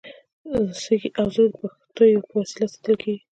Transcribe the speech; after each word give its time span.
سږي 0.83 1.09
او 1.19 1.27
زړه 1.35 1.45
د 1.51 1.55
پښتیو 1.61 2.25
په 2.27 2.33
وسیله 2.41 2.67
ساتل 2.73 2.95
کېږي. 3.01 3.21